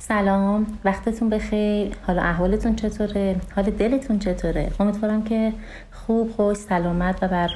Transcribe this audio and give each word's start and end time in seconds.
سلام 0.00 0.66
وقتتون 0.84 1.28
بخیر. 1.28 1.92
حالا 2.06 2.22
احوالتون 2.22 2.76
چطوره؟ 2.76 3.36
حال 3.56 3.64
دلتون 3.64 4.18
چطوره؟ 4.18 4.70
امیدوارم 4.80 5.22
که 5.22 5.52
خوب 5.92 6.32
خوش 6.32 6.56
سلامت 6.56 7.22
و 7.22 7.28
بر 7.28 7.50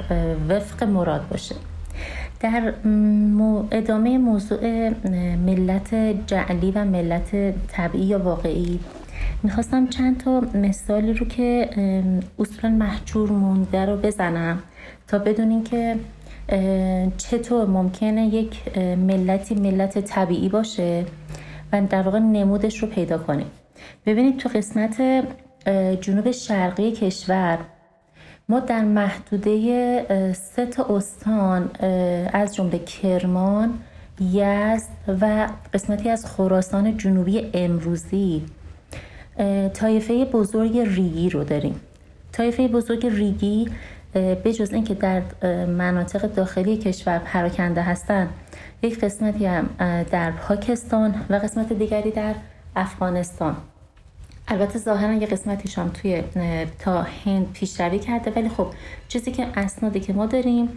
وفق 0.49 0.85
مراد 0.85 1.29
باشه. 1.29 1.55
در 2.41 2.73
ادامه 3.73 4.19
موضوع 4.19 4.89
ملت 5.37 5.95
جعلی 6.27 6.71
و 6.71 6.85
ملت 6.85 7.55
طبیعی 7.69 8.05
یا 8.05 8.19
واقعی 8.19 8.81
می‌خواستم 9.43 9.87
چند 9.87 10.21
تا 10.21 10.41
مثالی 10.55 11.13
رو 11.13 11.27
که 11.27 11.71
اصولا 12.39 12.75
محجور 12.75 13.31
مونده 13.31 13.87
رو 13.87 13.97
بزنم 13.97 14.59
تا 15.09 15.19
بدونین 15.19 15.65
که 15.65 15.97
چطور 17.17 17.67
ممکنه 17.67 18.27
یک 18.27 18.79
ملتی 18.79 19.55
ملت 19.55 19.99
طبیعی 19.99 20.49
باشه. 20.49 21.05
و 21.73 21.87
در 21.87 22.03
واقع 22.03 22.19
نمودش 22.19 22.79
رو 22.79 22.89
پیدا 22.89 23.19
کنیم. 23.19 23.47
ببینید 24.07 24.37
تو 24.37 24.49
قسمت 24.49 25.25
جنوب 26.01 26.31
شرقی 26.31 26.93
کشور 26.93 27.59
ما 28.49 28.61
در 28.61 28.85
محدوده 28.85 30.33
سه 30.33 30.67
تا 30.67 30.97
استان 30.97 31.71
از 32.33 32.55
جمله 32.55 32.79
کرمان 32.79 33.79
یزد 34.21 34.89
و 35.21 35.49
قسمتی 35.75 36.11
از 36.11 36.27
خراسان 36.27 36.97
جنوبی 36.97 37.51
امروزی 37.55 38.43
طایفه 39.75 40.25
بزرگ 40.25 40.79
ریگی 40.79 41.31
رو 41.31 41.45
داریم. 41.45 41.81
طایفه 42.33 42.69
بزرگ 42.69 43.07
ریگی 43.07 43.69
به 44.13 44.53
جز 44.59 44.73
اینکه 44.73 44.95
در 44.95 45.23
مناطق 45.67 46.35
داخلی 46.35 46.77
کشور 46.77 47.19
پراکنده 47.19 47.83
هستند 47.83 48.29
یک 48.83 49.01
قسمتی 49.01 49.47
هم 49.47 49.69
در 50.11 50.31
پاکستان 50.31 51.15
و 51.31 51.35
قسمت 51.35 51.73
دیگری 51.73 52.11
در 52.11 52.35
افغانستان. 52.77 53.57
البته 54.49 54.79
ظاهرا 54.79 55.13
یه 55.13 55.27
قسمتیش 55.27 55.79
هم 55.79 55.89
توی 55.89 56.23
تا 56.79 57.03
هند 57.03 57.53
پیشروی 57.53 57.99
کرده 57.99 58.31
ولی 58.31 58.49
خب 58.49 58.67
چیزی 59.09 59.33
که 59.33 59.47
اسنادی 59.55 60.01
که 60.01 60.13
ما 60.13 60.27
داریم 60.27 60.69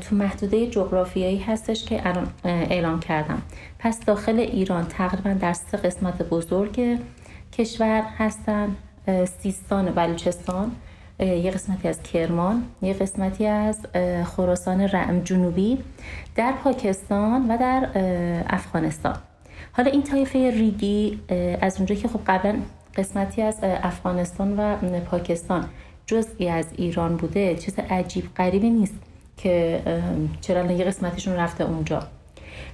تو 0.00 0.16
محدوده 0.16 0.66
جغرافیایی 0.66 1.38
هستش 1.38 1.84
که 1.84 2.08
الان 2.08 2.26
اعلام 2.44 3.00
کردم. 3.00 3.42
پس 3.78 4.00
داخل 4.04 4.38
ایران 4.38 4.86
تقریبا 4.86 5.32
در 5.32 5.52
سه 5.52 5.76
قسمت 5.76 6.22
بزرگ 6.22 6.98
کشور 7.52 8.02
هستن 8.18 8.76
سیستان 9.42 9.88
و 9.88 9.92
بلوچستان. 9.92 10.72
یه 11.18 11.50
قسمتی 11.50 11.88
از 11.88 12.02
کرمان 12.02 12.62
یه 12.82 12.92
قسمتی 12.92 13.46
از 13.46 13.78
خراسان 14.24 14.80
رعم 14.80 15.20
جنوبی 15.20 15.78
در 16.36 16.52
پاکستان 16.64 17.50
و 17.50 17.58
در 17.58 17.88
افغانستان. 18.50 19.16
حالا 19.72 19.90
این 19.90 20.02
طایفه 20.02 20.50
ریگی 20.50 21.20
از 21.60 21.76
اونجا 21.76 21.94
که 21.94 22.08
خب 22.08 22.20
قبلا 22.26 22.56
قسمتی 22.96 23.42
از 23.42 23.58
افغانستان 23.62 24.56
و 24.56 24.76
پاکستان 25.00 25.64
جزئی 26.06 26.48
از 26.48 26.66
ایران 26.76 27.16
بوده 27.16 27.54
چیز 27.54 27.78
عجیب 27.90 28.24
غریبی 28.36 28.70
نیست 28.70 28.94
که 29.36 29.80
چرا 30.40 30.72
یه 30.72 30.84
قسمتشون 30.84 31.34
رفته 31.34 31.64
اونجا. 31.64 32.02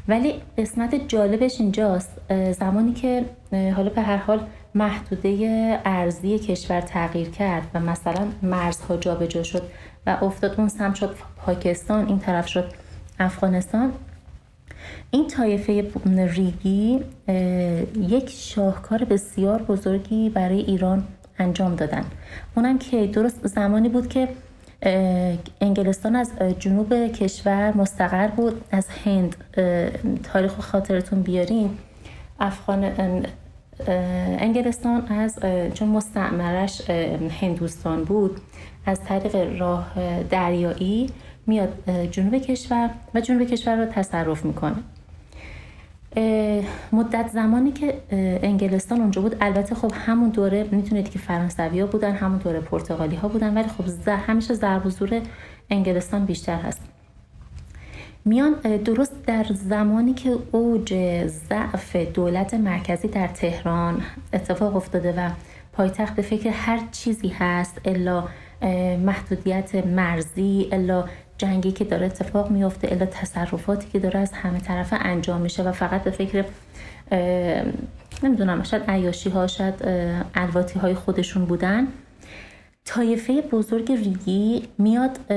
ولی 0.09 0.35
قسمت 0.59 1.09
جالبش 1.09 1.61
اینجاست 1.61 2.11
زمانی 2.53 2.93
که 2.93 3.25
حالا 3.53 3.91
به 3.91 4.03
هر 4.03 4.17
حال 4.17 4.41
محدوده 4.75 5.79
ارزی 5.85 6.39
کشور 6.39 6.81
تغییر 6.81 7.31
کرد 7.31 7.63
و 7.75 7.81
مثلا 7.81 8.29
مرزها 8.43 8.97
جابجا 8.97 9.43
شد 9.43 9.63
و 10.07 10.19
افتاد 10.23 10.55
اون 10.59 10.69
سمت 10.69 10.95
شد 10.95 11.17
پاکستان 11.37 12.07
این 12.07 12.19
طرف 12.19 12.49
شد 12.49 12.73
افغانستان. 13.19 13.93
این 15.11 15.29
طایفه 15.29 15.91
ریگی 16.17 17.01
یک 18.09 18.31
شاهکار 18.31 19.05
بسیار 19.05 19.63
بزرگی 19.63 20.31
برای 20.31 20.61
ایران 20.61 21.05
انجام 21.39 21.75
دادن. 21.75 22.05
اونم 22.55 22.79
که 22.79 23.07
درست 23.07 23.47
زمانی 23.47 23.89
بود 23.89 24.09
که 24.09 24.29
انگلستان 25.61 26.17
از 26.17 26.31
جنوب 26.59 27.07
کشور 27.07 27.77
مستقر 27.77 28.29
بود 28.29 28.65
از 28.71 28.87
هند 29.05 29.37
تاریخ 30.33 30.53
خاطرتون 30.53 31.23
بیاریم 31.23 31.79
افغان 32.41 32.85
انگلستان 33.89 35.07
از 35.07 35.39
چون 35.75 35.89
مستعمرش 35.89 36.91
هندوستان 37.41 38.05
بود 38.05 38.41
از 38.87 39.05
طریق 39.05 39.61
راه 39.61 39.95
دریایی 40.31 41.11
میاد 41.47 41.91
جنوب 42.11 42.35
کشور 42.35 42.91
و 43.15 43.21
جنوب 43.21 43.43
کشور 43.43 43.77
رو 43.77 43.87
تصرف 43.87 44.45
می‌کنه. 44.45 44.77
مدت 46.93 47.29
زمانی 47.33 47.73
که 47.73 47.95
انگلستان 48.43 49.01
اونجا 49.01 49.23
بود 49.23 49.37
البته 49.41 49.75
خب 49.75 49.93
همون 49.95 50.29
دوره 50.29 50.69
می‌تونید 50.71 51.11
که 51.11 51.19
فرانسوی 51.19 51.81
ها 51.81 51.87
بودن 51.87 52.13
همون 52.13 52.39
دوره 52.39 52.61
پرتغالی 52.61 53.17
ها 53.17 53.29
بودن 53.29 53.55
ولی 53.55 53.69
خب 53.69 53.85
همیشه 54.09 54.55
ضرب 54.55 54.87
و 54.87 54.91
انگلستان 55.71 56.25
بیشتر 56.25 56.57
هست. 56.57 56.83
میان 58.25 58.53
درست 58.85 59.13
در 59.27 59.47
زمانی 59.69 60.15
که 60.15 60.37
اوج 60.53 60.95
ضعف 61.27 61.97
دولت 61.97 62.55
مرکزی 62.55 63.09
در 63.09 63.29
تهران 63.29 64.03
اتفاق 64.33 64.77
افتاده 64.77 65.13
و 65.13 65.31
پایتخت 65.73 66.21
فکر 66.21 66.49
هر 66.49 66.81
چیزی 66.93 67.29
هست 67.29 67.81
الا 67.85 68.25
محدودیت 69.05 69.87
مرزی 69.87 70.69
الا 70.73 71.05
جنگی 71.39 71.73
که 71.73 71.85
داره 71.85 72.07
اتفاق 72.07 72.51
میفته 72.51 72.93
الا 72.93 73.07
تصرفاتی 73.07 73.89
که 73.93 73.99
داره 73.99 74.21
از 74.21 74.33
همه 74.33 74.61
طرف 74.61 74.95
انجام 75.01 75.41
میشه 75.41 75.63
و 75.63 75.73
فقط 75.73 76.05
به 76.05 76.11
فکر 76.11 76.45
نمی‌دونم 78.23 78.63
شاید 78.63 78.83
عیاشی 78.89 79.31
ها 79.31 79.47
شاید 79.47 79.75
های 80.83 80.95
خودشون 80.95 81.45
بودن. 81.45 81.87
طایفه 82.85 83.43
بزرگ 83.43 83.93
ریگی 83.93 84.69
میاد 84.79 85.33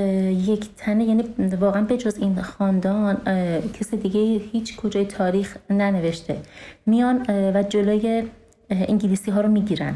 یک 0.48 0.70
تنه 0.78 1.04
یعنی 1.04 1.24
واقعا 1.60 1.82
به 1.82 1.98
جز 1.98 2.18
این 2.18 2.42
خاندان 2.42 3.18
کس 3.80 3.94
دیگه 3.94 4.20
هیچ 4.52 4.76
کجای 4.76 5.06
تاریخ 5.06 5.58
ننوشته. 5.70 6.38
میان 6.86 7.26
و 7.30 7.64
جلوی 7.64 8.24
انگلیسی 8.70 9.32
ها 9.32 9.42
رو 9.42 9.50
می‌گیرن. 9.50 9.94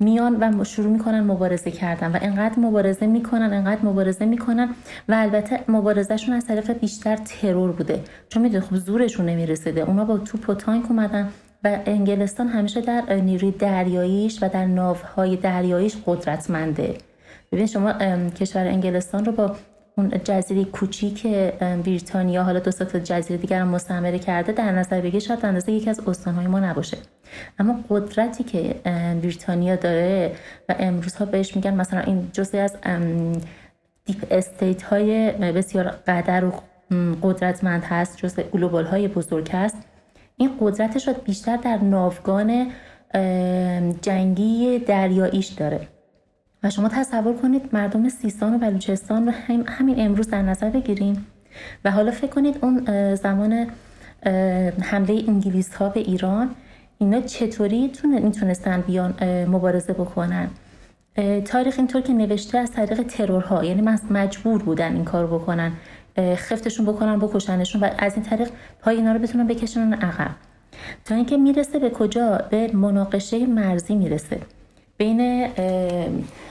میان 0.00 0.58
و 0.60 0.64
شروع 0.64 0.92
می‌کنن 0.92 1.20
مبارزه 1.20 1.70
کردن 1.70 2.12
و 2.12 2.18
انقدر 2.22 2.58
مبارزه 2.58 3.06
می‌کنن 3.06 3.52
انقدر 3.52 3.84
مبارزه 3.84 4.24
می‌کنن 4.24 4.68
و 5.08 5.14
البته 5.14 5.60
مبارزهشون 5.68 6.34
از 6.34 6.46
طرف 6.46 6.70
بیشتر 6.70 7.16
ترور 7.16 7.72
بوده. 7.72 8.00
چون 8.28 8.42
می‌دونی 8.42 8.64
خب 8.64 8.76
زورشون 8.76 9.26
نمی‌رسیده. 9.26 9.80
اونا 9.80 10.04
با 10.04 10.18
توپ 10.18 10.48
و 10.50 10.54
تانک 10.54 10.90
اومدن. 10.90 11.28
و 11.64 11.78
انگلستان 11.86 12.48
همیشه 12.48 12.80
در 12.80 13.14
نیروی 13.14 13.50
دریاییش 13.50 14.42
و 14.42 14.48
در 14.48 14.64
ناوهای 14.64 15.36
دریاییش 15.36 15.96
قدرتمنده. 16.06 16.94
ببین 17.52 17.66
شما 17.66 17.92
کشور 18.28 18.66
انگلستان 18.66 19.24
رو 19.24 19.32
با 19.32 19.56
اون 19.96 20.12
جزیره 20.24 20.64
کوچیک 20.64 21.26
بریتانیا 21.60 22.42
حالا 22.42 22.58
دو 22.58 22.70
تا 22.70 22.98
جزیره 22.98 23.40
دیگر 23.40 23.60
هم 23.60 23.68
مستعمره 23.68 24.18
کرده 24.18 24.52
در 24.52 24.72
نظر 24.72 25.00
بگیر 25.00 25.20
شاید 25.20 25.46
اندازه 25.46 25.72
یکی 25.72 25.90
از 25.90 26.00
استانهای 26.06 26.46
ما 26.46 26.60
نباشه. 26.60 26.96
اما 27.58 27.80
قدرتی 27.88 28.44
که 28.44 28.74
بریتانیا 29.22 29.76
داره 29.76 30.32
و 30.68 30.74
امروز 30.78 31.14
ها 31.14 31.24
بهش 31.24 31.56
میگن 31.56 31.74
مثلا 31.74 32.00
این 32.00 32.30
جزئی 32.32 32.60
از 32.60 32.76
deep 34.04 34.26
state 34.30 34.82
های 34.82 35.30
بسیار 35.30 35.84
قدر 35.84 36.44
و 36.44 36.52
قدرتمند 37.22 37.84
هست 37.84 38.16
جزء 38.16 38.42
global 38.42 38.84
های 38.84 39.08
بزرگ 39.08 39.50
هست. 39.50 39.76
این 40.36 40.50
قدرتش 40.60 41.08
رو 41.08 41.14
بیشتر 41.24 41.56
در 41.56 41.78
ناوگان 41.78 42.66
جنگی 44.02 44.78
دریاییش 44.78 45.46
داره. 45.46 45.88
و 46.62 46.70
شما 46.70 46.88
تصور 46.88 47.36
کنید 47.36 47.62
مردم 47.72 48.08
سیستان 48.08 48.54
و 48.54 48.58
بلوچستان 48.58 49.26
رو 49.26 49.32
همین 49.66 50.00
امروز 50.00 50.28
در 50.28 50.42
نظر 50.42 50.70
بگیریم. 50.70 51.26
و 51.84 51.90
حالا 51.90 52.10
فکر 52.10 52.30
کنید 52.30 52.58
اون 52.62 52.84
زمان 53.14 53.66
حمله 54.82 55.24
انگلیس 55.28 55.74
ها 55.74 55.88
به 55.88 56.00
ایران 56.00 56.50
اینا 56.98 57.20
چطوری 57.20 57.92
می‌تونستن 58.04 58.80
بیان 58.80 59.14
مبارزه 59.44 59.92
بکنن؟ 59.92 60.48
تاریخ 61.44 61.74
اینطور 61.78 62.02
که 62.02 62.12
نوشته 62.12 62.58
از 62.58 62.72
طریق 62.72 63.02
ترورها 63.02 63.64
یعنی 63.64 63.82
مجبور 64.10 64.62
بودن 64.62 64.94
این 64.94 65.04
کار 65.04 65.26
بکنن. 65.26 65.72
خفتشون 66.18 66.86
بکنن 66.86 67.18
بکشنشون 67.18 67.80
و 67.80 67.90
از 67.98 68.14
این 68.14 68.22
طریق 68.22 68.48
پای 68.80 68.96
اینا 68.96 69.12
رو 69.12 69.18
بتونن 69.18 69.46
بکشنن 69.46 69.92
عقب. 69.94 70.30
تا 71.04 71.14
اینکه 71.14 71.36
می‌رسه 71.36 71.78
به 71.78 71.90
کجا؟ 71.90 72.40
به 72.50 72.70
مناقشه 72.72 73.46
مرزی 73.46 73.94
می‌رسه. 73.94 74.40
بین 74.96 75.48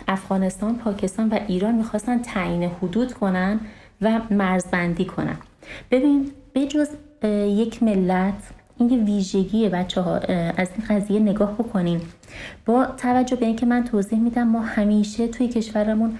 افغانستان 0.07 0.75
پاکستان 0.75 1.29
و 1.29 1.39
ایران 1.47 1.75
می‌خواستن 1.75 2.21
تعیین 2.21 2.63
حدود 2.63 3.13
کنن 3.13 3.59
و 4.01 4.21
مرزبندی 4.31 5.05
کنن. 5.05 5.37
ببین 5.91 6.31
بجز 6.55 6.87
یک 7.47 7.83
ملت 7.83 8.33
این 8.77 8.89
یه 8.89 8.97
ویژگی 8.97 9.69
بچه 9.69 10.01
ها 10.01 10.15
از 10.57 10.67
این 10.77 10.87
قضیه 10.89 11.19
نگاه 11.19 11.53
بکنیم 11.53 12.01
با 12.65 12.85
توجه 12.85 13.35
به 13.35 13.45
اینکه 13.45 13.65
من 13.65 13.83
توضیح 13.83 14.19
میدم 14.19 14.47
ما 14.47 14.61
همیشه 14.61 15.27
توی 15.27 15.47
کشورمون 15.47 16.17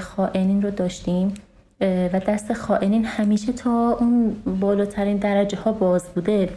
خائنین 0.00 0.62
رو 0.62 0.70
داشتیم. 0.70 1.34
و 1.80 2.20
دست 2.26 2.52
خائنین 2.52 3.04
همیشه 3.04 3.52
تا 3.52 3.96
اون 4.00 4.36
بالاترین 4.60 5.16
درجه 5.16 5.58
ها 5.58 5.72
باز 5.72 6.08
بوده. 6.14 6.48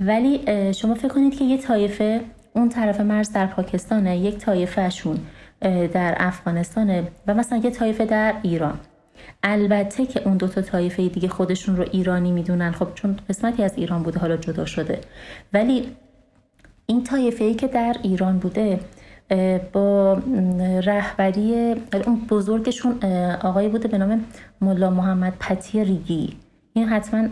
ولی 0.00 0.40
شما 0.72 0.94
فکر 0.94 1.08
کنید 1.08 1.38
که 1.38 1.44
یه 1.44 1.58
طایفه 1.58 2.20
اون 2.52 2.68
طرف 2.68 3.00
مرز 3.00 3.32
در 3.32 3.46
پاکستانه 3.46 4.18
یک 4.18 4.38
طایفهشون 4.38 5.18
در 5.92 6.14
افغانستانه 6.18 7.08
و 7.26 7.34
مثلا 7.34 7.60
یه 7.64 7.70
طایفه 7.70 8.04
در 8.04 8.34
ایران. 8.42 8.80
البته 9.42 10.06
که 10.06 10.22
اون 10.26 10.36
دوتا 10.36 10.62
طایفه 10.62 11.08
دیگه 11.08 11.28
خودشون 11.28 11.76
رو 11.76 11.84
ایرانی 11.92 12.32
می‌دونن. 12.32 12.72
خب 12.72 12.88
چون 12.94 13.16
قسمتی 13.28 13.62
از 13.62 13.72
ایران 13.76 14.02
بوده 14.02 14.20
حالا 14.20 14.36
جدا 14.36 14.64
شده. 14.64 15.00
ولی 15.52 15.96
این 16.86 17.04
طایفه 17.04 17.44
ای 17.44 17.54
که 17.54 17.66
در 17.66 17.96
ایران 18.02 18.38
بوده 18.38 18.80
با 19.72 20.18
رهبری 20.84 21.74
اون 22.06 22.26
بزرگشون 22.30 23.04
آقایی 23.42 23.68
بوده 23.68 23.88
به 23.88 23.98
نام 23.98 24.24
ملا 24.60 24.90
محمد 24.90 25.32
پتی 25.40 25.84
ریگی. 25.84 26.36
این 26.72 26.88
حتما 26.88 27.28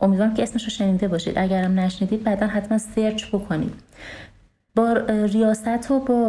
امیدوارم 0.00 0.34
که 0.34 0.42
اسمش 0.42 0.64
رو 0.64 0.70
شنیده 0.70 1.08
باشید. 1.08 1.38
اگرم 1.38 1.80
نشنیدید 1.80 2.24
بعدا 2.24 2.46
حتما 2.46 2.78
سرچ 2.78 3.28
بکنید. 3.28 3.72
با 4.76 4.92
ریاست 5.32 5.90
و 5.90 5.98
با 5.98 6.28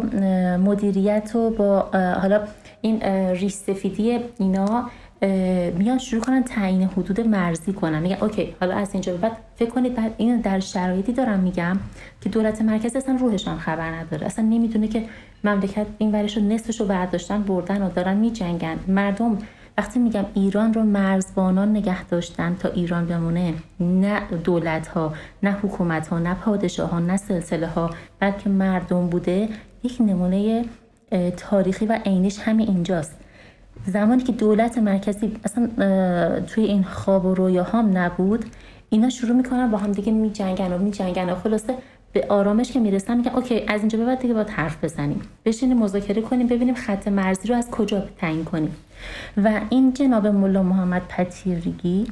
مدیریت 0.57 1.36
و 1.36 1.50
با 1.50 1.80
حالا 1.94 2.42
این 2.81 3.02
ریش 3.31 3.54
سفیدی 3.54 4.19
اینا 4.38 4.90
میان 5.77 5.98
شروع 5.98 6.21
کنن 6.21 6.44
تعیین 6.44 6.83
حدود 6.83 7.27
مرزی 7.27 7.74
کنن. 7.74 8.01
میگن 8.01 8.18
اوکی 8.21 8.56
حالا 8.60 8.75
از 8.75 8.89
اینجا 8.94 9.12
به 9.12 9.18
بعد 9.18 9.38
فکر 9.56 9.69
کنید 9.69 9.95
بعد 9.95 10.13
این 10.18 10.42
در 10.42 10.60
شرایطی 10.60 11.13
دارم 11.13 11.39
میگم 11.39 11.80
که 12.21 12.30
دولت 12.30 12.62
مرکزی 12.62 12.98
اصلا 12.98 13.16
روحشان 13.16 13.57
خبر 13.57 13.92
نداره. 13.92 14.25
اصلا 14.25 14.45
نمی‌دونه 14.45 14.88
که 14.88 15.06
مملکت 15.44 15.86
این 15.98 16.12
ورش 16.12 16.38
رو 16.38 16.44
نصفش 16.44 16.80
رو 16.80 16.86
برداشتن 16.88 17.44
بردن 17.44 17.81
و 17.81 17.89
دارن 17.89 18.18
میجنگن. 18.18 18.80
مردم 18.88 19.38
وقتی 19.77 20.00
میگم 20.00 20.25
ایران 20.33 20.74
رو 20.74 20.83
مرزبانان 20.83 21.69
نگه 21.69 22.04
داشتن 22.04 22.56
تا 22.56 22.69
ایران 22.69 23.06
بمونه 23.06 23.54
نه 23.80 24.21
دولت 24.44 24.88
ها 24.88 25.13
نه 25.44 25.51
حکومت 25.51 26.07
ها 26.07 26.19
نه 26.19 26.33
پادشاه 26.33 26.89
ها 26.89 27.00
نه 27.00 27.18
سلسله 27.18 27.68
ها 27.68 27.89
بلکه 28.19 28.50
مردم 28.50 29.07
بوده 29.07 29.50
یک 29.83 29.98
نمونه 30.00 30.66
تاریخی 31.38 31.86
و 31.86 32.00
عینیش 32.06 32.39
همین 32.39 32.68
اینجاست. 32.68 33.16
زمانی 33.86 34.24
که 34.24 34.31
دولت 34.31 34.77
مرکزی 34.77 35.38
اصلا 35.44 35.69
توی 36.39 36.63
این 36.63 36.83
خواب 36.83 37.25
و 37.25 37.33
رویاهام 37.33 37.98
نبود 37.98 38.45
اینا 38.89 39.10
شروع 39.10 39.36
می‌کنن 39.36 39.71
با 39.71 39.77
هم 39.77 39.92
دیگه 39.92 40.12
میجنگن 40.12 40.74
و 40.74 40.77
میجنگن 40.77 41.30
و 41.30 41.36
خلاصه 41.36 41.75
به 42.13 42.25
آرامش 42.30 42.71
که 42.71 42.80
می‌رسن 42.80 43.18
میگن 43.18 43.31
اوکی 43.31 43.62
از 43.68 43.80
اینجا 43.80 44.00
به 44.00 44.06
بعد 44.06 44.19
دیگه 44.19 44.33
باید 44.33 44.50
حرف 44.50 44.83
بزنیم. 44.83 45.21
بشینیم 45.45 45.77
مذاکره 45.77 46.21
کنیم 46.21 46.48
ببینیم 46.48 46.75
خط 46.75 47.07
مرزی 47.07 47.48
رو 47.48 47.56
از 47.56 47.71
کجا 47.71 48.04
تعیین 48.18 48.45
کنیم. 48.45 48.75
و 49.44 49.62
این 49.69 49.94
جناب 49.94 50.27
ملا 50.27 50.63
محمد 50.63 51.01
پتیرگی 51.10 52.07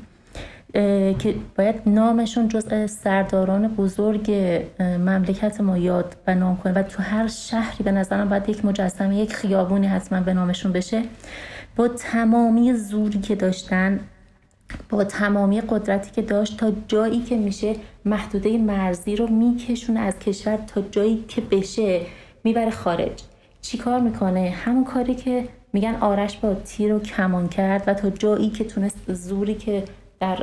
که 1.20 1.36
باید 1.58 1.76
نامشون 1.86 2.48
جزء 2.48 2.88
سرداران 2.88 3.68
بزرگ 3.68 4.32
مملکت 4.80 5.62
ما 5.62 5.78
یاد 5.78 6.16
و 6.28 6.36
نام 6.36 6.58
کنه. 6.58 6.74
و 6.74 6.84
تو 6.84 7.04
هر 7.04 7.28
شهری 7.28 7.84
به 7.84 7.92
نظرم 7.92 8.30
باید 8.30 8.50
یک 8.50 8.66
مجسمه 8.66 9.18
یک 9.18 9.34
خیابونی 9.34 9.88
حتما 9.88 10.22
به 10.22 10.34
نامشون 10.34 10.72
بشه. 10.72 11.04
با 11.76 11.88
تمامی 11.88 12.74
زوری 12.74 13.20
که 13.20 13.36
داشتن 13.36 14.00
با 14.90 15.04
تمامی 15.04 15.62
قدرتی 15.62 16.12
که 16.12 16.22
داشت 16.22 16.58
تا 16.58 16.72
جایی 16.88 17.22
که 17.22 17.38
میشه 17.38 17.76
محدوده 18.06 18.58
مرزی 18.58 19.16
رو 19.16 19.28
میکشونه 19.28 20.00
از 20.00 20.20
کشور 20.20 20.58
تا 20.58 20.82
جایی 20.82 21.26
که 21.28 21.42
بشه 21.42 22.02
می‌بره 22.44 22.72
خارج. 22.72 23.24
چیکار 23.62 24.00
می‌کنه؟ 24.00 24.54
همون 24.66 24.84
کاری 24.84 25.16
که 25.16 25.44
میگن 25.74 25.96
آرش 25.96 26.38
با 26.38 26.54
تیر 26.54 26.94
و 26.94 27.00
کمان 27.00 27.50
کرد 27.50 27.84
و 27.88 27.94
تا 27.94 28.10
جایی 28.10 28.50
که 28.50 28.64
تونست 28.64 29.14
زوری 29.14 29.54
که 29.54 29.84
در 30.20 30.38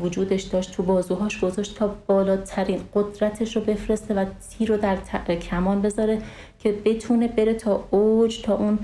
وجودش 0.00 0.42
داشت 0.42 0.72
تو 0.72 0.82
بازوهاش 0.82 1.40
گذاشت 1.40 1.76
تا 1.76 1.94
بالاترین 2.06 2.80
قدرتش 2.94 3.56
رو 3.56 3.62
بفرسته 3.62 4.14
و 4.14 4.24
تیر 4.50 4.68
رو 4.68 4.76
در 4.76 4.96
کمان 5.36 5.82
بذاره 5.82 6.18
که 6.58 6.74
بتونه 6.84 7.28
بره 7.28 7.54
تا 7.54 7.84
اوج 7.90 8.42
تا 8.42 8.54
اون 8.54 8.78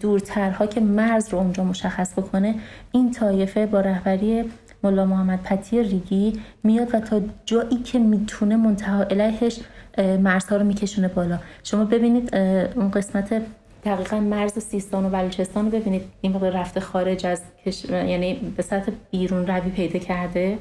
دورترها 0.00 0.66
که 0.66 0.80
مرز 0.80 1.28
رو 1.28 1.38
اونجا 1.38 1.64
مشخص 1.64 2.12
بکنه. 2.12 2.54
این 2.92 3.10
طایفه 3.10 3.66
با 3.66 3.80
رهبری 3.80 4.44
ملا 4.82 5.04
محمد 5.04 5.42
پتی 5.42 5.82
ریگی 5.82 6.40
میاد 6.62 6.94
و 6.94 7.00
تا 7.00 7.20
جایی 7.44 7.76
که 7.76 7.98
می‌تونه 7.98 8.56
منتها 8.56 9.02
الهش 9.02 9.60
مرزها 9.98 10.56
رو 10.56 10.64
میکشونه 10.64 11.08
بالا. 11.08 11.38
شما 11.62 11.84
ببینید 11.84 12.36
اون 12.76 12.90
قسمت 12.90 13.42
دقیقا 13.84 14.20
مرز 14.20 14.52
سیستان 14.58 15.06
و 15.06 15.08
بلوچستان 15.08 15.64
رو 15.64 15.78
ببینید. 15.78 16.02
این 16.20 16.32
موقع 16.32 16.50
رفته 16.50 16.80
خارج 16.80 17.26
از 17.26 17.42
یعنی 17.90 18.34
به 18.56 18.62
سطح 18.62 18.92
بیرون 19.10 19.46
روی 19.46 19.70
پیدا 19.70 19.98
کرده. 19.98 20.58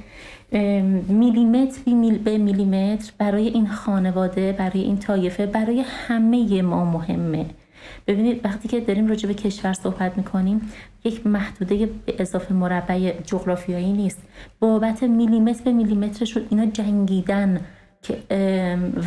میلیمتر 1.07 1.81
به 2.23 2.37
میلیمتر 2.37 3.11
برای 3.17 3.47
این 3.47 3.67
خانواده 3.67 4.51
برای 4.51 4.81
این 4.81 4.97
طایفه 4.97 5.45
برای 5.45 5.83
همه 6.07 6.61
ما 6.61 6.85
مهمه. 6.85 7.45
ببینید 8.07 8.45
وقتی 8.45 8.67
که 8.67 8.79
داریم 8.79 9.07
راجع 9.07 9.27
به 9.27 9.33
کشور 9.33 9.73
صحبت 9.73 10.17
می‌کنیم 10.17 10.71
یک 11.03 11.27
محدوده 11.27 11.85
به 11.85 12.15
اضافه 12.19 12.53
مربع 12.53 13.13
جغرافیایی 13.25 13.93
نیست. 13.93 14.21
بابت 14.59 15.03
میلیمتر 15.03 15.63
به 15.63 15.71
میلیمترشون 15.71 16.43
اینا 16.49 16.65
جنگیدن 16.65 17.61
که 18.01 18.17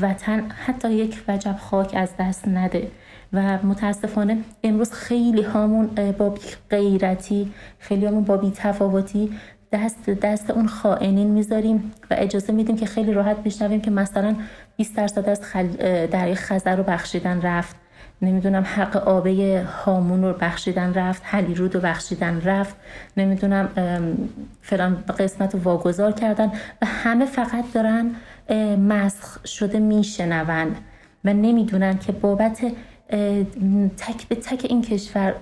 وطن 0.03 0.41
حتی 0.67 0.93
یک 0.93 1.23
وجب 1.29 1.57
خاک 1.61 1.93
از 1.97 2.11
دست 2.21 2.49
نده. 2.49 2.91
و 3.35 3.59
متاسفانه 3.63 4.39
امروز 4.63 4.93
خیلی 4.93 5.43
هامون 5.43 5.87
با 6.19 6.35
غیرتی 6.71 7.53
خیلی 7.79 8.07
همون 8.07 8.25
با 8.25 8.37
بیتفاوتی 8.37 9.31
دست 9.73 10.11
دست 10.11 10.51
اون 10.51 10.67
خائنین 10.67 11.31
می‌ذاریم 11.31 11.93
و 12.11 12.15
اجازه 12.19 12.53
میدیم 12.53 12.77
که 12.77 12.87
خیلی 12.87 13.13
راحت 13.13 13.37
بشنویم 13.37 13.81
که 13.81 13.91
مثلا 13.91 14.37
20 14.77 14.97
درصد 14.97 15.29
از 15.29 15.43
خل... 15.43 15.67
دریای 16.07 16.35
خزر 16.35 16.77
رو 16.77 16.83
بخشیدن 16.83 17.43
رفت. 17.43 17.77
نمی‌دونم 18.23 18.63
حق 18.63 18.97
آبه 18.97 19.67
هامون 19.85 20.23
رو 20.23 20.33
بخشیدن 20.33 20.95
رفت. 20.95 21.23
رود 21.57 21.75
رو 21.75 21.81
بخشیدن 21.81 22.41
رفت. 22.41 22.77
نمی‌دونم 23.17 23.69
فلان 24.63 25.05
قسمت 25.19 25.55
رو 25.55 25.61
واگذار 25.61 26.13
کردن 26.13 26.47
و 26.83 26.87
همه 26.87 27.27
فقط 27.27 27.65
دارن 27.73 28.11
مسخ 28.79 29.47
شده 29.47 29.79
میشنون 29.79 30.69
و 31.25 31.33
نمی‌دونن 31.33 31.99
که 31.99 32.13
بابت 32.13 32.73
تک 33.97 34.29
به 34.29 34.35
تک 34.35 34.67
این 34.69 34.83
کشور 34.83 35.35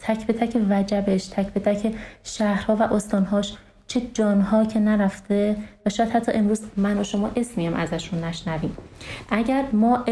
تک 0.00 0.26
به 0.26 0.32
تک 0.32 0.56
وجبش 0.70 1.26
تک 1.26 1.46
به 1.46 1.60
تک 1.60 1.94
شهرها 2.24 2.76
و 2.76 2.82
استانهاش 2.82 3.56
چه 3.86 4.00
جانها 4.14 4.64
که 4.64 4.80
نرفته 4.80 5.56
و 5.86 5.90
شاید 5.90 6.10
حتی 6.10 6.32
امروز 6.32 6.60
من 6.76 6.98
و 6.98 7.04
شما 7.04 7.30
اسمی 7.36 7.66
هم 7.66 7.74
ازشون 7.74 8.24
نشنویم. 8.24 8.76
اگر 9.30 9.64
ما 9.72 10.04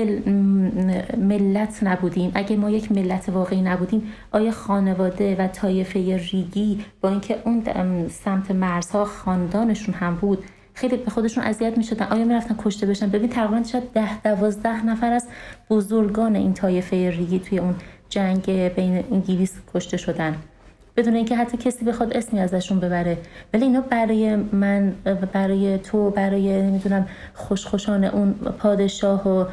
ملت 1.17 1.79
نبودیم 1.83 2.33
اگر 2.35 2.57
ما 2.57 2.71
یک 2.71 2.93
ملت 2.93 3.29
واقعی 3.29 3.63
نبودیم 3.63 4.13
آیا 4.33 4.51
خانواده 4.51 5.37
و 5.37 5.49
طایفه 5.49 6.17
ریگی 6.33 6.85
با 7.01 7.09
اینکه 7.09 7.39
اون 7.45 8.09
سمت 8.09 8.51
مرزها 8.51 9.05
خاندانشون 9.05 9.95
هم 9.95 10.15
بود 10.15 10.45
خیلی 10.81 10.97
به 10.97 11.11
خودشون 11.11 11.45
اذیت 11.45 11.79
می‌شدن. 11.79 12.07
آیا 12.07 12.25
می‌رفتن 12.25 12.55
کشته 12.59 12.87
بشن؟ 12.87 13.11
ببین 13.11 13.29
تقریبا 13.29 13.63
شاید 13.63 13.93
ده 13.93 14.23
دوازده 14.23 14.87
نفر 14.87 15.13
از 15.13 15.27
بزرگان 15.71 16.37
این 16.37 16.55
طایفه 16.55 17.11
ریگی 17.11 17.39
توی 17.39 17.59
اون 17.59 17.75
جنگ 18.09 18.51
بین 18.51 19.05
انگلیس 19.13 19.53
کشته 19.75 19.97
شدن. 19.97 20.37
بدون 20.97 21.15
اینکه 21.15 21.37
حتی 21.37 21.57
کسی 21.57 21.85
بخواد 21.85 22.17
اسمی 22.17 22.41
ازشون 22.41 22.81
ببره. 22.81 23.19
ولی 23.55 23.65
اینا 23.65 23.81
برای 23.81 24.37
من 24.37 24.93
برای 25.33 25.79
تو 25.79 26.11
برای 26.11 26.63
نمی‌دونم 26.63 27.07
خوشخوشان 27.35 28.05
اون 28.05 28.33
پادشاه 28.33 29.29
و 29.29 29.45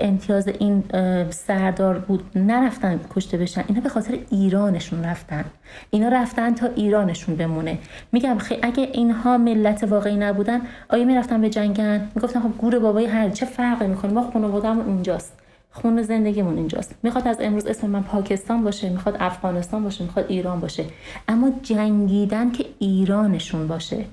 امتیاز 0.00 0.48
این 0.48 0.84
سردار 1.30 1.98
بود 1.98 2.24
نرفتن 2.36 3.00
کشته 3.14 3.38
بشن. 3.38 3.64
اینا 3.68 3.80
به 3.80 3.88
خاطر 3.88 4.18
ایرانشون 4.30 5.04
رفتن. 5.04 5.44
اینا 5.90 6.08
رفتن 6.08 6.54
تا 6.54 6.66
ایرانشون 6.76 7.36
بمونه. 7.36 7.78
میگم 8.12 8.38
خیلی 8.38 8.60
اگه 8.62 8.88
اینها 8.92 9.38
ملت 9.38 9.84
واقعی 9.84 10.16
نبودن 10.16 10.60
آیا 10.88 11.04
می‌رفتن 11.04 11.40
به 11.40 11.50
جنگن؟ 11.50 12.08
می‌گفتن 12.14 12.40
خب 12.40 12.58
گور 12.58 12.78
بابای 12.78 13.06
هر 13.06 13.28
چه 13.28 13.46
فرقی 13.46 13.86
می‌کنه؟ 13.86 14.12
ما 14.12 14.30
خانوادهمون 14.30 14.86
اینجاست. 14.86 15.32
خون 15.76 16.02
زندگیمون 16.02 16.56
اینجاست. 16.56 16.94
می‌خواد 17.02 17.28
از 17.28 17.36
امروز 17.40 17.66
اسم 17.66 17.86
من 17.90 18.02
پاکستان 18.02 18.64
باشه 18.64 18.88
می‌خواد 18.88 19.16
افغانستان 19.20 19.84
باشه 19.84 20.04
می‌خواد 20.04 20.26
ایران 20.28 20.60
باشه. 20.60 20.84
اما 21.28 21.52
جنگیدن 21.62 22.50
که 22.50 22.66
ایرانشون 22.78 23.68
باشه. 23.68 24.04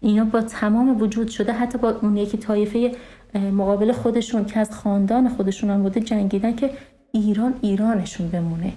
اینا 0.00 0.24
با 0.24 0.42
تمام 0.42 1.00
وجود 1.02 1.28
شده 1.28 1.52
حتی 1.52 1.78
با 1.78 1.90
اون 1.90 2.16
یکی 2.16 2.38
طایفه 2.38 2.92
مقابل 3.34 3.92
خودشون 3.92 4.44
که 4.44 4.60
از 4.60 4.70
خاندان 4.70 5.28
خودشون 5.28 5.70
هم 5.70 5.82
بوده 5.82 6.00
جنگیدن 6.00 6.54
که 6.56 6.70
ایران 7.12 7.54
ایرانشون 7.60 8.28
بمونه. 8.28 8.72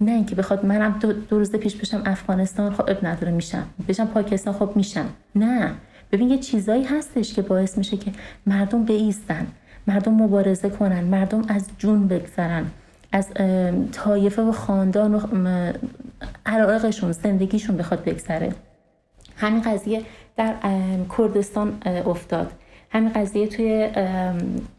نه 0.00 0.12
اینکه 0.12 0.34
بخواد 0.34 0.66
منم 0.66 0.98
دو, 1.00 1.12
دو 1.12 1.38
روز 1.38 1.52
پیش 1.52 1.76
بشم 1.76 2.02
افغانستان 2.06 2.72
خب 2.72 2.90
اب 2.90 3.06
نداره 3.06 3.32
میشم. 3.32 3.66
بشم 3.88 4.06
پاکستان 4.06 4.54
خب 4.54 4.70
میشم. 4.74 5.08
نه. 5.34 5.72
ببین 6.12 6.30
یه 6.30 6.38
چیزایی 6.38 6.84
هستش 6.84 7.34
که 7.34 7.42
باعث 7.42 7.78
میشه 7.78 7.96
که 7.96 8.12
مردم 8.46 8.84
بیستن. 8.84 9.46
مردم 9.86 10.14
مبارزه 10.14 10.70
کنن 10.70 11.04
مردم 11.04 11.42
از 11.48 11.68
جون 11.78 12.08
بگذرن 12.08 12.66
از 13.12 13.28
طایفه 13.92 14.42
و 14.42 14.52
خاندان 14.52 15.14
و 15.14 15.20
عرائقشون 16.46 17.12
زندگیشون 17.12 17.76
بخواد 17.76 18.04
بگذره. 18.04 18.52
همین 19.36 19.62
قضیه 19.62 20.02
در 20.36 20.54
کردستان 21.18 21.78
افتاد. 22.06 22.52
همین 22.90 23.12
قضیه 23.12 23.46
توی 23.46 23.86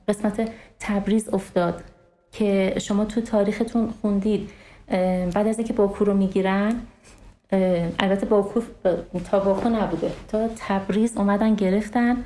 قسمت 0.07 0.49
تبریز 0.79 1.29
افتاد 1.33 1.83
که 2.31 2.73
شما 2.81 3.05
تو 3.05 3.21
تاریختون 3.21 3.93
خوندید. 4.01 4.49
بعد 5.33 5.47
از 5.47 5.57
اینکه 5.57 5.73
باکو 5.73 6.05
رو 6.05 6.13
می‌گیرن 6.13 6.73
البته 7.99 8.25
باکو 8.25 8.61
تا 9.31 9.39
باکو 9.39 9.69
نبوده 9.69 10.11
تا 10.27 10.49
تبریز 10.67 11.17
اومدن 11.17 11.55
گرفتن. 11.55 12.17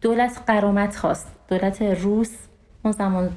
دولت 0.00 0.40
قرامت 0.46 0.96
خواست. 0.96 1.26
دولت 1.48 1.82
روس 1.82 2.36
اون 2.84 2.92
زمان 2.92 3.30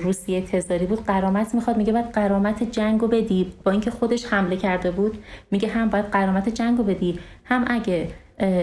روسیه 0.00 0.40
تزاری 0.40 0.86
بود 0.86 1.04
قرامت 1.04 1.54
می‌خواد 1.54 1.76
میگه 1.76 1.92
باید 1.92 2.12
قرامت 2.12 2.62
جنگ 2.62 3.00
رو 3.00 3.08
بدی. 3.08 3.52
با 3.64 3.70
اینکه 3.70 3.90
خودش 3.90 4.26
حمله 4.26 4.56
کرده 4.56 4.90
بود 4.90 5.24
میگه 5.50 5.68
هم 5.68 5.88
باید 5.88 6.04
قرامت 6.04 6.48
جنگ 6.48 6.78
رو 6.78 6.84
بدی 6.84 7.18
هم 7.44 7.64
اگه 7.66 8.08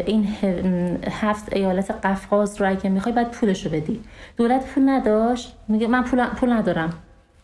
این 0.06 0.28
هفت 1.12 1.54
ایالت 1.54 1.92
قفقاز 1.92 2.62
رو 2.62 2.70
اگه 2.70 2.90
می‌خوای 2.90 3.16
باید 3.16 3.32
پولش 3.32 3.66
رو 3.66 3.72
بدی. 3.72 4.02
دولت 4.38 4.66
پول 4.66 4.90
نداشت. 4.90 5.56
میگه 5.68 5.88
من 5.88 6.04
پول, 6.04 6.26
پول 6.26 6.54
ندارم. 6.54 6.94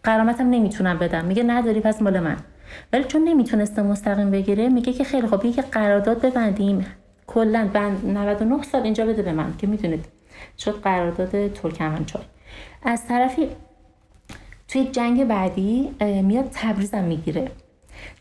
قرامتم 0.03 0.49
نمی‌تونم 0.49 0.97
بدم. 0.97 1.25
میگه 1.25 1.43
نداری 1.43 1.79
پس 1.79 2.01
مال 2.01 2.19
من. 2.19 2.37
ولی 2.93 3.03
چون 3.03 3.23
نمی‌تونسته 3.23 3.81
مستقیم 3.81 4.31
بگیره 4.31 4.69
میگه 4.69 4.93
که 4.93 5.03
خیلی 5.03 5.27
خوب 5.27 5.51
که 5.51 5.61
قرارداد 5.61 6.21
ببندیم. 6.21 6.85
کلا 7.33 7.69
بند 7.73 8.05
99 8.05 8.63
سال 8.63 8.81
اینجا 8.81 9.05
بده 9.05 9.21
به 9.21 9.31
من 9.31 9.57
که 9.57 9.67
می‌دونید 9.67 10.05
شد 10.59 10.81
قرارداد 10.81 11.53
ترکمنچای. 11.53 12.21
از 12.83 13.07
طرفی 13.07 13.47
توی 14.67 14.83
جنگ 14.85 15.27
بعدی 15.27 15.91
میاد 16.23 16.49
تبریزم 16.53 17.03
می‌گیره. 17.03 17.51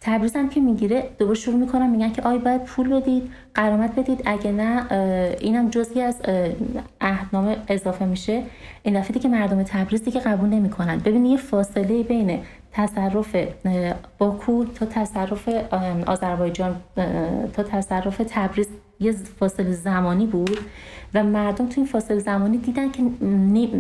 تبریز 0.00 0.36
هم 0.36 0.48
که 0.48 0.60
می‌گیره 0.60 1.10
دوباره 1.18 1.38
شروع 1.38 1.56
می‌کنن 1.56 1.90
میگن 1.90 2.12
که 2.12 2.22
آی 2.22 2.38
باید 2.38 2.64
پول 2.64 2.88
بدید 3.00 3.30
قرامت 3.54 3.98
بدید 3.98 4.22
اگه 4.24 4.52
نه 4.52 4.92
اینم 5.40 5.68
جزئی 5.68 6.02
از 6.02 6.16
عهدنامه 7.00 7.56
اضافه 7.68 8.04
میشه. 8.04 8.42
این 8.82 9.00
دفعه 9.00 9.18
که 9.18 9.28
مردم 9.28 9.62
تبریز 9.62 10.04
دیگه 10.04 10.20
قبول 10.20 10.48
نمی‌کنن. 10.48 10.98
ببینید 10.98 11.30
یه 11.30 11.36
فاصله 11.36 12.02
بین 12.02 12.40
تصرف 12.72 13.36
باکو 14.18 14.64
تا 14.64 14.86
تصرف 14.86 15.48
آذربایجان 16.06 16.76
تا 17.52 17.62
تصرف 17.62 18.22
تبریز 18.28 18.68
یه 19.00 19.12
فاصله 19.12 19.72
زمانی 19.72 20.26
بود 20.26 20.58
و 21.14 21.24
مردم 21.24 21.66
تو 21.66 21.74
این 21.76 21.86
فاصله 21.86 22.18
زمانی 22.18 22.58
دیدن 22.58 22.90
که 22.90 23.02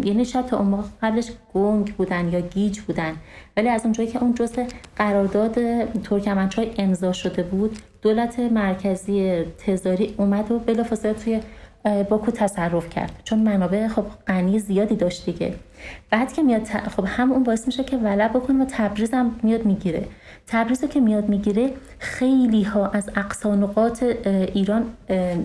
یعنی 0.04 0.24
شاید 0.24 0.46
تا 0.46 0.58
اون 0.58 0.84
قبلش 1.02 1.30
گنگ 1.54 1.94
بودن 1.94 2.28
یا 2.32 2.40
گیج 2.40 2.80
بودن. 2.80 3.12
ولی 3.56 3.68
از 3.68 3.84
اونجایی 3.84 4.08
که 4.08 4.22
اون 4.22 4.34
جزء 4.34 4.64
قرارداد 4.96 5.84
ترکمنچای 5.84 6.70
امضا 6.78 7.12
شده 7.12 7.42
بود 7.42 7.78
دولت 8.02 8.38
مرکزی 8.38 9.42
تزاری 9.42 10.14
اومد 10.16 10.50
و 10.50 10.58
بلافاصله 10.58 11.12
توی 11.12 11.40
باکو 11.84 12.30
تصرف 12.30 12.90
کرد. 12.90 13.20
چون 13.24 13.38
منابع 13.38 13.88
خب 13.88 14.04
غنی 14.26 14.58
زیادی 14.58 14.96
داشت 14.96 15.26
دیگه. 15.26 15.54
بعد 16.10 16.32
که 16.32 16.42
میاد 16.42 16.64
خب 16.64 17.04
هم 17.06 17.32
اون 17.32 17.42
باعث 17.42 17.66
میشه 17.66 17.84
که 17.84 17.96
ولع 17.96 18.28
بکنه 18.28 18.62
و 18.62 18.66
تبریز 18.70 19.10
هم 19.14 19.40
میاد 19.42 19.64
می‌گیره. 19.66 20.04
تبریز 20.50 20.84
که 20.84 21.00
میاد 21.00 21.28
می‌گیره 21.28 21.72
خیلی 21.98 22.62
ها 22.62 22.86
از 22.86 23.10
اقصانقات 23.16 24.02
ایران 24.54 24.84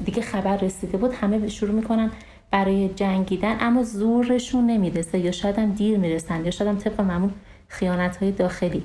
دیگه 0.05 0.21
خبر 0.21 0.57
رسیده 0.57 0.97
بود. 0.97 1.13
همه 1.13 1.47
شروع 1.47 1.71
می‌کنن 1.71 2.11
برای 2.51 2.89
جنگیدن 2.89 3.55
اما 3.59 3.83
زورشون 3.83 4.65
نمی‌رسه 4.67 5.17
یا 5.17 5.31
شاید 5.31 5.59
هم 5.59 5.71
دیر 5.71 5.97
می‌رسن 5.97 6.45
یا 6.45 6.51
شاید 6.51 6.69
هم 6.69 6.77
طبق 6.77 7.01
معمول 7.01 7.29
خیانت 7.67 8.17
های 8.17 8.31
داخلی. 8.31 8.83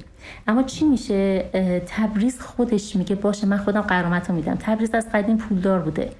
اما 0.48 0.62
چی 0.62 0.84
میشه؟ 0.84 1.44
تبریز 1.86 2.40
خودش 2.40 2.96
میگه 2.96 3.14
باشه 3.14 3.46
من 3.46 3.56
خودم 3.56 3.80
قرامت 3.80 4.30
رو 4.30 4.36
میدم. 4.36 4.54
تبریز 4.54 4.94
از 4.94 5.06
قدیم 5.14 5.36
پولدار 5.36 5.78
بوده. 5.78 6.10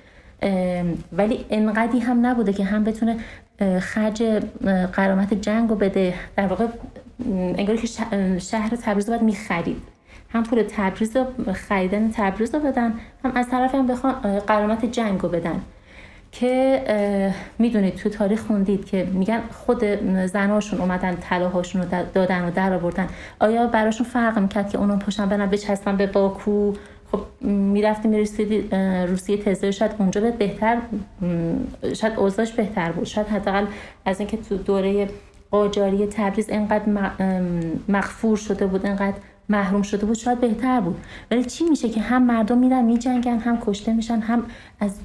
ولی 1.12 1.44
انقدی 1.50 1.98
هم 1.98 2.26
نبوده 2.26 2.52
که 2.52 2.64
هم 2.64 2.84
بتونه 2.84 3.16
خرج 3.80 4.22
قرامت 4.92 5.34
جنگ 5.34 5.70
رو 5.70 5.76
بده. 5.76 6.14
در 6.36 6.46
واقع 6.46 6.66
انگاری 7.28 7.78
که 7.78 7.86
شهر 8.38 8.76
تبریز 8.82 9.08
رو 9.08 9.10
باید 9.10 9.22
می‌خرید. 9.22 9.82
هم 10.32 10.42
پول 10.42 10.62
تبریز 10.62 11.16
رو 11.16 11.52
خریدن 11.52 12.10
تبریز 12.10 12.54
رو 12.54 12.60
بدن 12.60 12.94
هم 13.24 13.32
از 13.34 13.48
طرف 13.48 13.74
هم 13.74 13.86
بخوان 13.86 14.38
قرامت 14.38 14.84
جنگ 14.84 15.20
رو 15.22 15.28
بدن. 15.28 15.60
که 16.32 17.34
می‌دونید 17.58 17.94
تو 17.94 18.08
تاریخ 18.08 18.40
خوندید 18.40 18.84
که 18.84 19.04
میگن 19.04 19.40
خود 19.52 19.84
زناشون 20.26 20.80
اومدن 20.80 21.16
طلاهاشون 21.16 21.82
رو 21.82 21.88
دادن 22.14 22.44
و 22.44 22.50
در 22.50 22.72
آوردن. 22.72 23.08
آیا 23.40 23.66
براشون 23.66 24.06
فرق 24.06 24.38
می‌کرد 24.38 24.70
که 24.70 24.78
اونا 24.78 24.96
پشن 24.96 25.26
برن 25.26 25.46
بچسبن 25.46 25.96
به 25.96 26.06
باکو؟ 26.06 26.72
خب 27.12 27.20
می‌رفتی 27.46 28.08
می‌رسیدی 28.08 28.68
روسیه 29.06 29.36
تزه 29.36 29.70
شاید 29.70 29.92
اونجا 29.98 30.20
به 30.20 30.30
بهتر 30.30 30.78
شاید 31.96 32.12
اوضاعش 32.16 32.52
بهتر 32.52 32.92
بود. 32.92 33.04
شاید 33.04 33.26
حداقل 33.26 33.66
از 34.04 34.20
اینکه 34.20 34.36
تو 34.36 34.56
دوره 34.56 35.08
قاجاری 35.50 36.06
تبریز 36.06 36.48
اینقدر 36.48 36.84
مغفور 37.88 38.36
شده 38.36 38.66
بود 38.66 38.86
اینقدر 38.86 39.16
محروم 39.48 39.82
شده 39.82 40.06
بود. 40.06 40.16
شاید 40.16 40.40
بهتر 40.40 40.80
بود. 40.80 40.96
ولی 41.30 41.44
چی 41.44 41.64
میشه 41.64 41.88
که 41.88 42.00
هم 42.00 42.22
مردم 42.22 42.58
میرن 42.58 42.84
میجنگن 42.84 43.38
هم 43.38 43.58
کشته 43.60 43.92
میشن 43.92 44.18
هم 44.18 44.42
از 44.80 44.98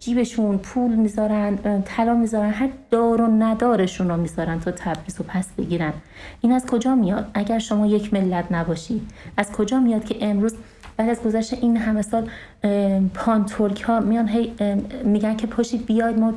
جیبشون 0.00 0.58
پول 0.58 0.94
می‌ذارن 0.94 1.82
طلا 1.84 2.14
می‌ذارن 2.14 2.50
هر 2.50 2.68
دار 2.90 3.20
و 3.20 3.26
ندارشون 3.26 4.08
رو 4.08 4.16
می‌ذارن 4.16 4.60
تا 4.60 4.70
تبریز 4.70 5.20
و 5.20 5.22
پس 5.22 5.48
بگیرن. 5.58 5.92
این 6.40 6.52
از 6.52 6.66
کجا 6.66 6.94
میاد؟ 6.94 7.30
اگر 7.34 7.58
شما 7.58 7.86
یک 7.86 8.14
ملت 8.14 8.44
نباشی 8.50 9.02
از 9.36 9.52
کجا 9.52 9.80
میاد 9.80 10.04
که 10.04 10.16
امروز 10.20 10.54
بعد 10.96 11.08
از 11.08 11.22
گذشت 11.22 11.52
این 11.52 11.76
همه 11.76 12.02
سال 12.02 12.28
پان 13.14 13.44
ترک 13.44 13.82
ها 13.82 14.00
میان 14.00 14.28
هی 14.28 14.52
میگن 15.04 15.36
که 15.36 15.46
پاشید 15.46 15.86
بیاید 15.86 16.18
ما 16.18 16.34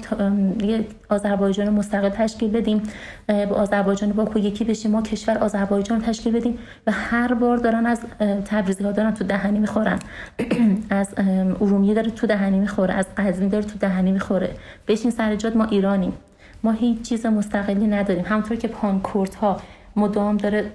یه 0.62 0.86
آذربایجان 1.10 1.70
مستقل 1.70 2.10
تشکیل 2.10 2.52
بدیم 2.52 2.84
با 3.28 3.56
آذربایجان 3.56 4.12
باکو 4.12 4.40
یکی 4.40 4.64
بشیم 4.64 4.92
ما 4.92 5.02
کشور 5.02 5.38
آذربایجان 5.38 6.02
تشکیل 6.02 6.34
بدیم 6.34 6.58
و 6.88 6.92
هر 6.92 7.34
بار 7.34 7.58
دارن 7.58 7.86
از 7.86 8.00
تبریزی 8.46 8.84
ها 8.84 8.92
دارن 8.92 9.14
تو 9.14 9.24
دهنی 9.24 9.60
می‌خورن. 9.60 10.00
از 10.90 11.14
ارومیه 11.62 11.94
داره 11.94 12.12
تو 12.12 12.28
دهنی 12.28 12.60
می‌خوره 12.60 12.94
از 12.94 13.06
قزوین 13.18 13.50
داره 13.50 13.66
تو 13.66 13.80
دهنی 13.80 14.12
می‌خوره. 14.12 14.56
بشین 14.88 15.12
سر 15.12 15.36
جاد 15.36 15.58
ما 15.58 15.66
ایرانیم. 15.66 16.14
ما 16.64 16.72
هیچ 16.72 17.02
چیز 17.02 17.26
مستقلی 17.26 17.88
نداریم. 17.88 18.26
همونطور 18.28 18.58
که 18.58 18.68
پانکورت 18.68 19.36
ها 19.36 19.58
مدام 19.96 20.38
داره 20.38 20.72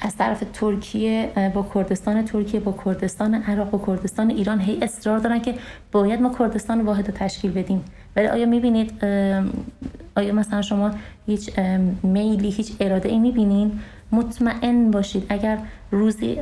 از 0.00 0.16
طرف 0.16 0.42
ترکیه 0.52 1.30
با 1.54 1.66
کردستان 1.74 2.24
ترکیه 2.24 2.60
با 2.60 2.74
کردستان 2.84 3.34
عراق 3.34 3.70
با 3.70 3.82
کردستان 3.86 4.30
ایران 4.30 4.60
هی 4.60 4.78
اصرار 4.82 5.18
دارن 5.18 5.40
که 5.40 5.54
باید 5.92 6.20
ما 6.20 6.34
کردستان 6.38 6.80
واحد 6.80 7.06
رو 7.06 7.14
تشکیل 7.16 7.52
بدیم. 7.52 7.84
ولی 8.16 8.26
آیا 8.26 8.46
می‌بینید 8.46 9.04
آیا 10.16 10.32
مثلا 10.34 10.62
شما 10.62 10.90
هیچ 11.26 11.58
میلی 12.02 12.50
هیچ 12.50 12.72
اراده 12.80 13.08
ای 13.08 13.18
می‌بینین؟ 13.18 13.80
مطمئن 14.12 14.90
باشید 14.90 15.26
اگر 15.28 15.58
روزی 15.90 16.36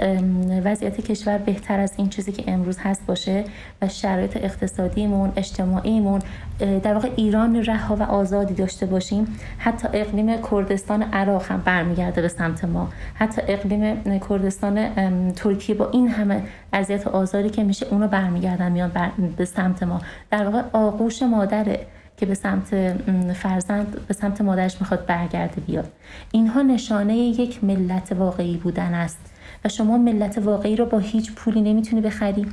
وضعیت 0.64 1.00
کشور 1.00 1.38
بهتر 1.38 1.80
از 1.80 1.92
این 1.96 2.08
چیزی 2.08 2.32
که 2.32 2.52
امروز 2.52 2.78
هست 2.78 3.06
باشه 3.06 3.44
و 3.82 3.88
شرایط 3.88 4.36
اقتصادیمون 4.36 5.32
اجتماعیمون 5.36 6.20
در 6.58 6.94
واقع 6.94 7.10
ایران 7.16 7.64
رها 7.64 7.96
و 7.96 8.02
آزادی 8.02 8.54
داشته 8.54 8.86
باشیم. 8.86 9.36
حتی 9.58 9.88
اقلیم 9.92 10.42
کردستان 10.50 11.02
عراق 11.02 11.46
هم 11.46 11.62
برمیگرده 11.64 12.22
به 12.22 12.28
سمت 12.28 12.64
ما. 12.64 12.88
حتی 13.14 13.42
اقلیم 13.48 14.20
کردستان 14.28 14.88
ترکیه 15.32 15.74
با 15.74 15.90
این 15.90 16.08
همه 16.08 16.42
اذیت 16.72 17.06
و 17.06 17.10
آزاری 17.10 17.50
که 17.50 17.64
میشه 17.64 17.86
اونو 17.90 18.08
برمیگردن 18.08 18.72
میان 18.72 18.92
به 19.36 19.44
سمت 19.44 19.82
ما. 19.82 20.00
در 20.30 20.44
واقع 20.44 20.62
آغوش 20.72 21.22
مادره 21.22 21.86
که 22.16 22.26
به 22.26 22.34
سمت 22.34 22.92
فرزند 23.32 23.96
به 24.08 24.14
سمت 24.14 24.40
مادرش 24.40 24.80
می‌خواد 24.80 25.06
برگرده 25.06 25.60
بیاد. 25.60 25.92
اینها 26.32 26.62
نشانه 26.62 27.16
یک 27.16 27.64
ملت 27.64 28.12
واقعی 28.12 28.56
بودن 28.56 28.94
است. 28.94 29.18
و 29.64 29.68
شما 29.68 29.98
ملت 29.98 30.38
واقعی 30.38 30.76
رو 30.76 30.86
با 30.86 30.98
هیچ 30.98 31.34
پولی 31.34 31.62
نمی‌تونی 31.62 32.02
بخری. 32.02 32.46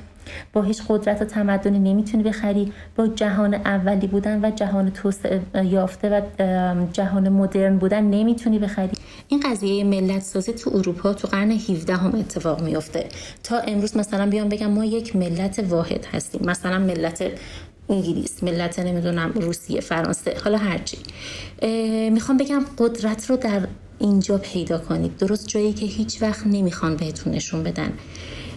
با 0.53 0.61
هیچ 0.61 0.81
قدرت 0.87 1.21
و 1.21 1.25
تمدنی 1.25 1.79
نمی‌تونی 1.79 2.23
بخری. 2.23 2.73
با 2.95 3.07
جهان 3.07 3.53
اولی 3.53 4.07
بودن 4.07 4.45
و 4.45 4.51
جهان 4.51 4.91
توسعه 4.91 5.41
یافته 5.63 6.09
و 6.09 6.21
جهان 6.93 7.29
مدرن 7.29 7.77
بودن 7.77 8.03
نمی‌تونی 8.03 8.59
بخری. 8.59 8.89
این 9.27 9.39
قضیه 9.39 9.83
ملت 9.83 10.21
سازی 10.21 10.53
تو 10.53 10.71
اروپا 10.73 11.13
تو 11.13 11.27
قرن 11.27 11.51
17 11.51 11.95
هم 11.95 12.15
اتفاق 12.15 12.61
میافته. 12.63 13.05
تا 13.43 13.57
امروز 13.59 13.97
مثلا 13.97 14.29
بیان 14.29 14.49
بگم 14.49 14.71
ما 14.71 14.85
یک 14.85 15.15
ملت 15.15 15.65
واحد 15.69 16.05
هستیم. 16.13 16.41
مثلا 16.45 16.79
ملت 16.79 17.23
انگلیس 17.89 18.43
ملت 18.43 18.79
نمی‌دونم 18.79 19.31
روسیه 19.35 19.81
فرانسه 19.81 20.35
حالا 20.43 20.57
هرچی 20.57 20.97
می‌خوام 22.11 22.37
بگم 22.37 22.65
قدرت 22.77 23.29
رو 23.29 23.37
در 23.37 23.61
اینجا 23.99 24.37
پیدا 24.37 24.77
کنید. 24.77 25.17
درست 25.17 25.47
جایی 25.47 25.73
که 25.73 25.85
هیچ 25.85 26.21
وقت 26.21 26.47
نمی‌خوان 26.47 26.95
بهتون 26.95 27.33
نشون 27.33 27.63
بدن. 27.63 27.91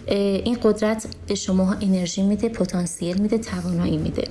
این 0.07 0.57
قدرت 0.63 1.07
به 1.27 1.35
شما 1.35 1.73
انرژی 1.73 2.23
میده 2.23 2.49
پتانسیل 2.49 3.21
میده 3.21 3.37
توانایی 3.37 3.97
میده. 3.97 4.27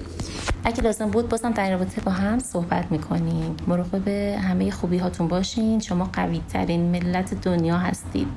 اگه 0.64 0.82
لازم 0.82 1.06
بود 1.10 1.28
بازم 1.28 1.50
در 1.50 1.70
رابطه 1.70 2.00
با 2.00 2.12
هم 2.12 2.38
صحبت 2.38 2.92
می‌کنیم. 2.92 3.56
مراقب 3.66 4.08
همه 4.38 4.70
خوبی 4.70 4.98
هاتون 4.98 5.28
باشین. 5.28 5.80
شما 5.80 6.10
قوی 6.12 6.40
ترین 6.48 6.80
ملت 6.80 7.34
دنیا 7.34 7.78
هستید. 7.78 8.28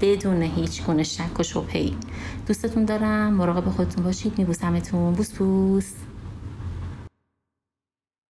بدون 0.00 0.42
هیچ 0.42 0.82
گونه 0.82 1.02
شک 1.02 1.40
و 1.40 1.42
شبهی 1.42 1.96
دوستتون 2.46 2.84
دارم. 2.84 3.34
مراقب 3.34 3.70
خودتون 3.70 4.04
باشید. 4.04 4.38
میبوسمتون. 4.38 5.12
بوس 5.12 5.30
بوس. 5.30 5.92